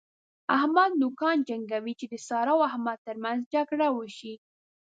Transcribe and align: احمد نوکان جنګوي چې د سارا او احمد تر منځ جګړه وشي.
احمد 0.57 0.91
نوکان 1.01 1.37
جنګوي 1.49 1.93
چې 1.99 2.05
د 2.09 2.13
سارا 2.27 2.53
او 2.57 2.61
احمد 2.69 2.97
تر 3.07 3.15
منځ 3.23 3.41
جګړه 3.53 3.87
وشي. 3.97 4.33